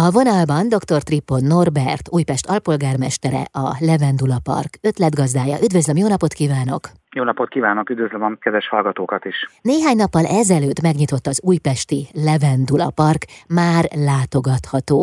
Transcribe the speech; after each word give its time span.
A 0.00 0.10
vonalban 0.18 0.64
dr. 0.76 1.00
Trippon 1.08 1.42
Norbert, 1.54 2.06
Újpest 2.16 2.46
alpolgármestere, 2.54 3.42
a 3.64 3.68
Levendula 3.88 4.38
Park 4.50 4.72
ötletgazdája. 4.88 5.56
Üdvözlöm, 5.66 5.96
jó 6.02 6.08
napot 6.14 6.32
kívánok! 6.40 6.82
Jó 7.18 7.22
napot 7.30 7.48
kívánok, 7.48 7.90
üdvözlöm 7.90 8.22
a 8.22 8.30
kedves 8.44 8.68
hallgatókat 8.68 9.24
is! 9.24 9.38
Néhány 9.62 9.96
nappal 9.96 10.26
ezelőtt 10.42 10.80
megnyitott 10.88 11.26
az 11.32 11.42
újpesti 11.50 12.00
Levendula 12.28 12.90
Park, 13.00 13.22
már 13.60 13.84
látogatható. 14.10 14.98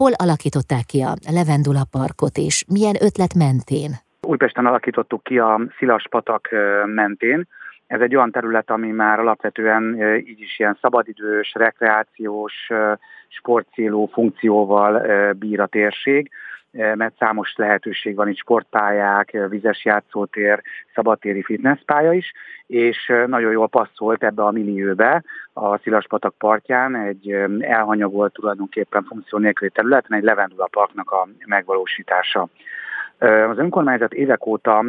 Hol 0.00 0.12
alakították 0.24 0.84
ki 0.92 1.00
a 1.10 1.12
Levendula 1.36 1.84
Parkot, 1.96 2.36
és 2.48 2.56
milyen 2.74 2.96
ötlet 3.06 3.34
mentén? 3.44 3.90
Újpesten 4.32 4.66
alakítottuk 4.66 5.22
ki 5.22 5.36
a 5.38 5.60
Szilas 5.76 6.04
patak 6.14 6.48
mentén, 7.00 7.38
ez 7.86 8.00
egy 8.00 8.16
olyan 8.16 8.30
terület, 8.30 8.70
ami 8.70 8.90
már 8.90 9.18
alapvetően 9.18 9.82
így 10.30 10.40
is 10.40 10.58
ilyen 10.58 10.78
szabadidős, 10.80 11.52
rekreációs, 11.54 12.54
sportcélú 13.36 14.06
funkcióval 14.06 15.02
bír 15.32 15.60
a 15.60 15.66
térség, 15.66 16.30
mert 16.70 17.16
számos 17.18 17.54
lehetőség 17.56 18.14
van 18.14 18.28
itt 18.28 18.36
sportpályák, 18.36 19.36
vizes 19.48 19.84
játszótér, 19.84 20.62
szabadtéri 20.94 21.42
fitnesspálya 21.42 22.12
is, 22.12 22.32
és 22.66 23.12
nagyon 23.26 23.52
jól 23.52 23.68
passzolt 23.68 24.24
ebbe 24.24 24.42
a 24.42 24.50
millióbe 24.50 25.24
a 25.52 25.78
Szilaspatak 25.78 26.34
partján 26.38 26.96
egy 26.96 27.30
elhanyagolt 27.60 28.32
tulajdonképpen 28.32 29.04
funkció 29.04 29.38
nélküli 29.38 29.70
területen 29.70 30.18
egy 30.18 30.24
Levendula 30.24 30.66
Parknak 30.66 31.10
a 31.10 31.28
megvalósítása. 31.46 32.48
Az 33.18 33.58
önkormányzat 33.58 34.12
évek 34.12 34.46
óta 34.46 34.84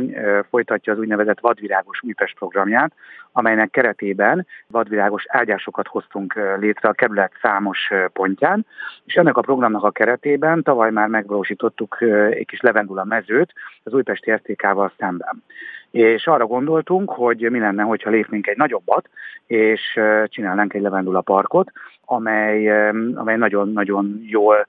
folytatja 0.49 0.93
az 0.93 0.99
úgynevezett 0.99 1.39
vadvirágos 1.39 1.99
Újpest 2.03 2.37
programját, 2.37 2.93
amelynek 3.31 3.69
keretében 3.69 4.47
vadvirágos 4.67 5.25
ágyásokat 5.27 5.87
hoztunk 5.87 6.33
létre 6.59 6.89
a 6.89 6.93
kerület 6.93 7.31
számos 7.41 7.91
pontján, 8.13 8.65
és 9.05 9.13
ennek 9.13 9.37
a 9.37 9.41
programnak 9.41 9.83
a 9.83 9.91
keretében 9.91 10.63
tavaly 10.63 10.91
már 10.91 11.07
megvalósítottuk 11.07 12.01
egy 12.29 12.45
kis 12.45 12.61
levendula 12.61 13.03
mezőt 13.03 13.53
az 13.83 13.93
újpesti 13.93 14.33
STK-val 14.37 14.91
szemben. 14.97 15.43
És 15.91 16.27
arra 16.27 16.45
gondoltunk, 16.45 17.11
hogy 17.11 17.51
mi 17.51 17.59
lenne, 17.59 17.83
hogyha 17.83 18.09
lépnénk 18.09 18.47
egy 18.47 18.57
nagyobbat, 18.57 19.09
és 19.47 19.99
csinálnánk 20.25 20.73
egy 20.73 20.81
levendula 20.81 21.21
parkot, 21.21 21.71
amely, 22.05 22.89
amely 23.15 23.37
nagyon-nagyon 23.37 24.21
jól 24.23 24.65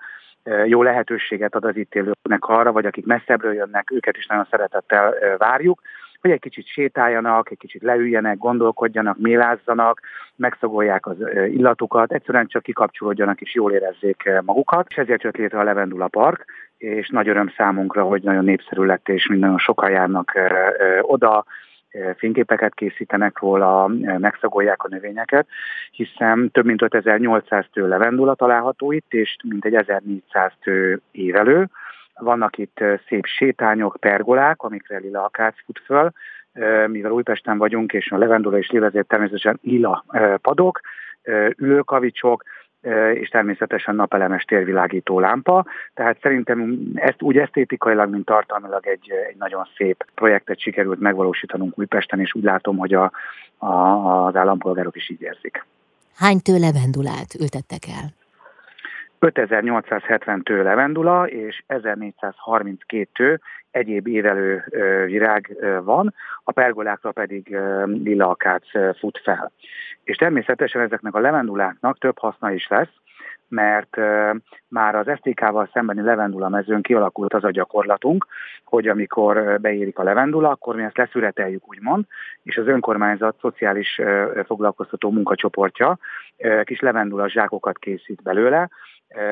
jó 0.67 0.83
lehetőséget 0.83 1.55
ad 1.55 1.65
az 1.65 1.77
itt 1.77 1.95
élőknek 1.95 2.45
arra, 2.45 2.73
vagy 2.73 2.87
akik 2.87 3.07
messzebbről 3.07 3.55
jönnek, 3.55 3.91
őket 3.91 4.17
is 4.17 4.27
nagyon 4.27 4.47
szeretettel 4.51 5.15
várjuk, 5.39 5.81
hogy 6.21 6.31
egy 6.31 6.41
kicsit 6.41 6.67
sétáljanak, 6.67 7.51
egy 7.51 7.59
kicsit 7.59 7.83
leüljenek, 7.83 8.39
gondolkodjanak, 8.39 9.19
mélázzanak, 9.19 10.01
megszagolják 10.37 11.07
az 11.07 11.17
illatukat, 11.49 12.13
egyszerűen 12.13 12.47
csak 12.47 12.63
kikapcsolódjanak 12.63 13.41
és 13.41 13.55
jól 13.55 13.73
érezzék 13.73 14.31
magukat. 14.45 14.87
És 14.89 14.97
ezért 14.97 15.23
jött 15.23 15.37
létre 15.37 15.59
a 15.59 15.63
Levendula 15.63 16.09
Park, 16.09 16.45
és 16.79 17.09
nagy 17.09 17.29
öröm 17.29 17.53
számunkra, 17.57 18.03
hogy 18.03 18.23
nagyon 18.23 18.45
népszerű 18.45 18.83
lett, 18.83 19.09
és 19.09 19.27
minden 19.27 19.59
sokan 19.59 19.91
járnak 19.91 20.33
oda, 21.01 21.45
fényképeket 22.17 22.75
készítenek 22.75 23.39
róla, 23.39 23.87
megszagolják 24.19 24.83
a 24.83 24.89
növényeket, 24.89 25.47
hiszen 25.91 26.51
több 26.51 26.65
mint 26.65 26.83
5800 26.83 27.65
tő 27.73 27.89
levendula 27.89 28.35
található 28.35 28.93
itt, 28.93 29.13
és 29.13 29.37
mintegy 29.49 29.75
1400 29.75 30.53
tő 30.63 31.01
évelő. 31.11 31.69
Vannak 32.15 32.59
itt 32.59 32.85
szép 33.09 33.27
sétányok, 33.27 33.97
pergolák, 34.01 34.63
amikre 34.63 34.99
lila 34.99 35.25
akác 35.25 35.55
fut 35.65 35.81
föl, 35.85 36.11
mivel 36.87 37.11
Újpesten 37.11 37.59
vagyunk, 37.59 37.93
és 37.93 38.11
a 38.11 38.19
levendula 38.19 38.59
és 38.59 38.71
lévezért 38.71 39.07
természetesen 39.09 39.59
lila 39.63 40.05
padok, 40.43 40.81
ülőkavicsok, 41.57 42.43
és 43.15 43.29
természetesen 43.29 43.95
napelemes 43.95 44.45
térvilágító 44.45 45.21
lámpa. 45.21 45.67
Tehát 45.95 46.19
szerintem 46.21 46.79
ezt 46.95 47.23
úgy 47.23 47.37
esztétikailag, 47.37 48.11
mint 48.11 48.25
tartalmilag 48.25 48.87
egy, 48.87 49.11
egy 49.29 49.37
nagyon 49.37 49.69
szép 49.77 50.05
projektet 50.15 50.61
sikerült 50.61 51.01
megvalósítanunk 51.01 51.79
Újpesten, 51.79 52.21
és 52.21 52.35
úgy 52.35 52.45
látom, 52.45 52.77
hogy 52.77 52.95
a, 52.95 53.13
a, 53.59 53.67
az 54.27 54.37
állampolgárok 54.37 54.97
is 54.97 55.11
így 55.11 55.23
érzik. 55.23 55.65
Hány 56.17 56.41
tő 56.43 56.59
levendulát 56.59 57.35
ültettek 57.41 57.83
el? 57.89 58.26
5870 59.19 60.43
tő 60.43 60.63
levendula 60.63 61.29
és 61.29 61.63
1432 61.67 63.09
tő 63.13 63.41
egyéb 63.71 64.07
évelő 64.07 64.65
virág 65.07 65.57
van, 65.83 66.15
a 66.45 66.53
pergolákra 66.53 67.13
pedig 67.13 67.57
lila 67.87 68.37
fut 68.99 69.21
fel. 69.23 69.53
És 70.05 70.17
természetesen 70.17 70.83
ezeknek 70.83 71.15
a 71.15 71.21
levenduláknak 71.21 71.99
több 71.99 72.19
haszna 72.19 72.51
is 72.51 72.69
lesz, 72.69 72.93
mert 73.49 73.97
már 74.69 74.95
az 74.95 75.07
STK-val 75.17 75.71
szembeni 75.73 76.01
levendula 76.01 76.49
mezőn 76.49 76.83
kialakult 76.83 77.35
az 77.35 77.45
a 77.45 77.51
gyakorlatunk, 77.51 78.27
hogy 78.65 78.89
amikor 78.89 79.61
beérik 79.61 79.99
a 79.99 80.03
levendula, 80.03 80.51
akkor 80.51 80.77
mi 80.77 80.83
ezt 80.83 80.97
leszüreteljük, 80.97 81.69
úgymond, 81.69 82.05
és 82.43 82.57
az 82.57 82.67
önkormányzat 82.67 83.37
szociális 83.41 84.01
foglalkoztató 84.47 85.11
munkacsoportja 85.11 85.99
kis 86.65 86.81
levendula 86.81 87.29
zsákokat 87.29 87.79
készít 87.79 88.23
belőle, 88.23 88.69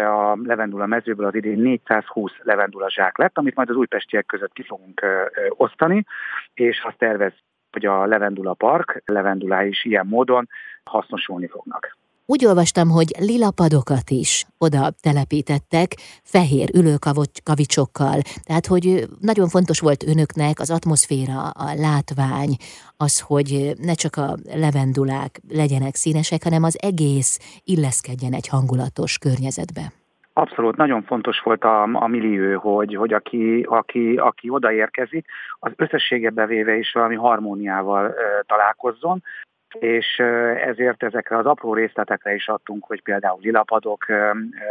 a 0.07 0.37
levendula 0.43 0.87
mezőből 0.87 1.27
az 1.27 1.35
idén 1.35 1.59
420 1.59 2.33
levendula 2.43 2.91
zsák 2.91 3.19
lett, 3.19 3.39
amit 3.39 3.55
majd 3.55 3.71
az 3.71 3.77
újpestiek 3.77 4.27
között 4.27 4.53
ki 4.53 4.63
fogunk 4.63 5.07
osztani, 5.49 6.05
és 6.55 6.83
azt 6.85 6.99
tervez, 6.99 7.33
hogy 7.71 7.87
a 7.87 8.07
levendula 8.07 8.55
park 8.55 9.03
levendulái 9.05 9.69
is 9.69 9.85
ilyen 9.85 10.07
módon 10.07 10.49
hasznosulni 10.85 11.47
fognak. 11.47 11.97
Úgy 12.27 12.45
olvastam, 12.47 12.89
hogy 12.89 13.11
lila 13.19 13.51
padokat 13.51 14.11
is 14.11 14.45
oda 14.59 14.83
telepítettek 15.07 15.89
fehér 16.35 16.69
ülőkavicsokkal. 16.79 18.19
Tehát, 18.49 18.67
hogy 18.67 18.87
nagyon 19.21 19.49
fontos 19.49 19.81
volt 19.81 20.07
önöknek 20.13 20.61
az 20.61 20.71
atmoszféra, 20.71 21.41
a 21.67 21.69
látvány, 21.87 22.53
az, 22.97 23.21
hogy 23.21 23.49
ne 23.89 23.95
csak 24.03 24.17
a 24.17 24.29
levendulák 24.65 25.41
legyenek 25.49 25.95
színesek, 25.95 26.43
hanem 26.43 26.63
az 26.63 26.77
egész 26.83 27.61
illeszkedjen 27.65 28.33
egy 28.33 28.49
hangulatos 28.49 29.19
környezetbe. 29.19 29.85
Abszolút, 30.33 30.77
nagyon 30.77 31.03
fontos 31.03 31.41
volt 31.41 31.65
a, 31.65 31.83
a 31.83 32.07
millió, 32.07 32.59
hogy, 32.59 32.95
hogy 32.95 33.13
aki, 33.13 33.67
aki, 33.69 34.17
aki 34.17 34.51
odaérkezik, 34.51 35.27
az 35.59 35.73
összességebe 35.77 36.47
véve 36.47 36.75
is 36.77 36.93
valami 36.93 37.15
harmóniával 37.15 38.07
e, 38.07 38.15
találkozzon 38.47 39.23
és 39.79 40.19
ezért 40.67 41.03
ezekre 41.03 41.37
az 41.37 41.47
apró 41.47 41.75
részletekre 41.75 42.35
is 42.35 42.49
adtunk, 42.49 42.85
hogy 42.85 43.03
például 43.03 43.39
lilapadok 43.41 44.07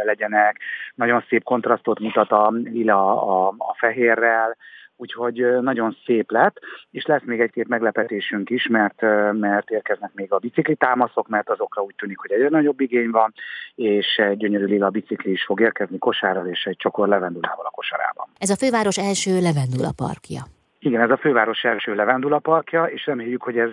legyenek, 0.04 0.60
nagyon 0.94 1.24
szép 1.28 1.42
kontrasztot 1.42 2.00
mutat 2.00 2.30
a 2.30 2.50
lila 2.50 3.22
a, 3.22 3.54
a 3.58 3.74
fehérrel, 3.78 4.56
úgyhogy 4.96 5.60
nagyon 5.60 5.96
szép 6.04 6.30
lett, 6.30 6.58
és 6.90 7.04
lesz 7.04 7.22
még 7.24 7.40
egy-két 7.40 7.68
meglepetésünk 7.68 8.50
is, 8.50 8.66
mert, 8.66 9.00
mert 9.32 9.70
érkeznek 9.70 10.10
még 10.14 10.32
a 10.32 10.38
biciklitámaszok, 10.38 11.28
mert 11.28 11.50
azokra 11.50 11.82
úgy 11.82 11.94
tűnik, 11.94 12.18
hogy 12.18 12.32
egyre 12.32 12.48
nagyobb 12.48 12.80
igény 12.80 13.10
van, 13.10 13.32
és 13.74 14.16
egy 14.16 14.36
gyönyörű 14.36 14.64
lila 14.64 14.90
bicikli 14.90 15.30
is 15.30 15.44
fog 15.44 15.60
érkezni 15.60 15.98
kosárral, 15.98 16.46
és 16.46 16.64
egy 16.64 16.76
csokor 16.76 17.08
levendulával 17.08 17.66
a 17.66 17.70
kosarában. 17.70 18.26
Ez 18.38 18.50
a 18.50 18.56
főváros 18.56 18.98
első 18.98 19.40
levendula 19.40 19.90
parkja. 19.96 20.42
Igen, 20.78 21.00
ez 21.00 21.10
a 21.10 21.16
főváros 21.16 21.64
első 21.64 21.94
levendula 21.94 22.38
parkja, 22.38 22.84
és 22.84 23.06
reméljük, 23.06 23.42
hogy 23.42 23.58
ez 23.58 23.70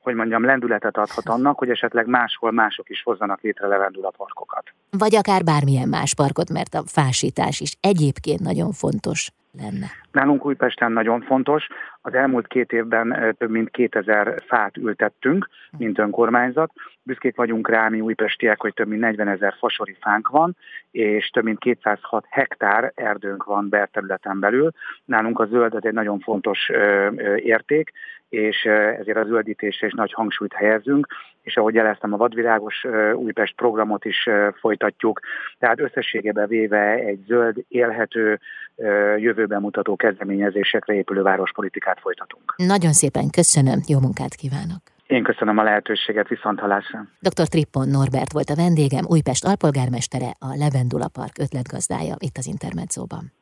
hogy 0.00 0.14
mondjam, 0.14 0.44
lendületet 0.44 0.96
adhat 0.96 1.28
annak, 1.28 1.58
hogy 1.58 1.70
esetleg 1.70 2.06
máshol 2.06 2.50
mások 2.50 2.90
is 2.90 3.02
hozzanak 3.02 3.40
létre 3.40 3.66
levendula 3.66 4.10
parkokat. 4.16 4.64
Vagy 4.90 5.14
akár 5.14 5.44
bármilyen 5.44 5.88
más 5.88 6.14
parkot, 6.14 6.50
mert 6.50 6.74
a 6.74 6.82
fásítás 6.86 7.60
is 7.60 7.76
egyébként 7.80 8.40
nagyon 8.40 8.72
fontos 8.72 9.30
lenne. 9.52 9.86
Nálunk 10.12 10.46
Újpesten 10.46 10.92
nagyon 10.92 11.20
fontos. 11.20 11.66
Az 12.02 12.14
elmúlt 12.14 12.46
két 12.46 12.72
évben 12.72 13.34
több 13.38 13.50
mint 13.50 13.70
2000 13.70 14.42
fát 14.46 14.76
ültettünk, 14.76 15.48
mint 15.78 15.98
önkormányzat. 15.98 16.72
Büszkék 17.02 17.36
vagyunk 17.36 17.68
rá, 17.68 17.88
mi 17.88 18.00
újpestiek, 18.00 18.60
hogy 18.60 18.74
több 18.74 18.88
mint 18.88 19.00
40 19.00 19.28
ezer 19.28 19.54
fasori 19.58 19.96
fánk 20.00 20.28
van, 20.28 20.56
és 20.90 21.28
több 21.28 21.44
mint 21.44 21.58
206 21.58 22.24
hektár 22.28 22.92
erdőnk 22.94 23.44
van 23.44 23.68
belterületen 23.68 24.40
belül. 24.40 24.70
Nálunk 25.04 25.38
a 25.40 25.46
zöld 25.46 25.74
az 25.74 25.84
egy 25.84 25.92
nagyon 25.92 26.18
fontos 26.18 26.68
érték, 27.36 27.92
és 28.28 28.64
ezért 28.98 29.16
a 29.16 29.24
zöldítésre 29.24 29.86
is 29.86 29.92
nagy 29.92 30.12
hangsúlyt 30.12 30.52
helyezünk, 30.52 31.06
és 31.42 31.56
ahogy 31.56 31.74
jeleztem, 31.74 32.12
a 32.12 32.16
Vadvirágos 32.16 32.84
Újpest 33.14 33.54
programot 33.54 34.04
is 34.04 34.28
folytatjuk, 34.60 35.20
tehát 35.58 35.80
összességében 35.80 36.48
véve 36.48 36.94
egy 36.94 37.24
zöld, 37.26 37.64
élhető, 37.68 38.40
jövőben 39.16 39.60
mutató 39.60 39.96
kezdeményezésekre 39.96 40.94
épülő 40.94 41.22
várospolitikát 41.22 41.89
folytatunk. 41.98 42.54
Nagyon 42.56 42.92
szépen 42.92 43.30
köszönöm, 43.30 43.80
jó 43.88 44.00
munkát 44.00 44.34
kívánok! 44.34 44.82
Én 45.06 45.22
köszönöm 45.22 45.58
a 45.58 45.62
lehetőséget, 45.62 46.28
viszont 46.28 46.60
halásra. 46.60 47.06
Dr. 47.20 47.48
Trippon 47.48 47.88
Norbert 47.88 48.32
volt 48.32 48.50
a 48.50 48.54
vendégem, 48.54 49.04
Újpest 49.08 49.44
alpolgármestere, 49.44 50.30
a 50.38 50.54
Levendula 50.54 51.08
Park 51.08 51.38
ötletgazdája 51.38 52.14
itt 52.18 52.36
az 52.36 52.46
Intermedzóban. 52.46 53.32